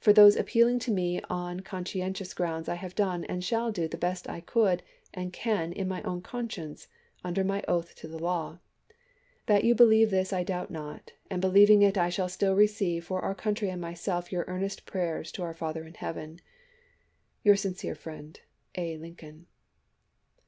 [0.00, 3.96] For those appealing to me on conscientious grounds, I have done, and shall do, the
[3.96, 4.82] best I could
[5.14, 6.88] and can, in my own conscience,
[7.22, 8.58] under my oath to the law.
[9.46, 13.20] That you believe this I doubt not, and believing it I shall still receive for
[13.22, 16.44] our country and myself your earnest prayers to our Father in heaven, Lincoln to
[17.44, 18.40] Your sincere friend,
[18.74, 18.98] Gurney A.
[18.98, 19.46] Lincoln.